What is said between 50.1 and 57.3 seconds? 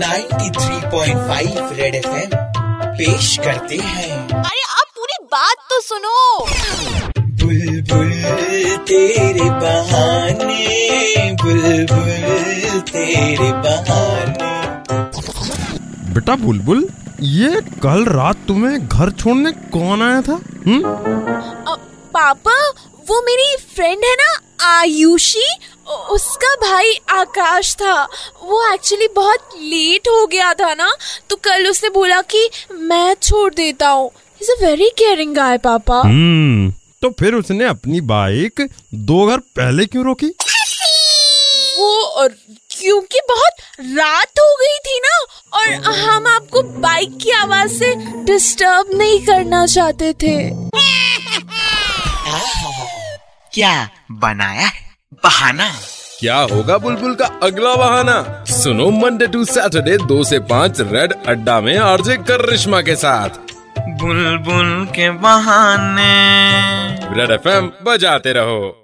थे। क्या बनाया है? बहाना। क्या होगा बुलबुल का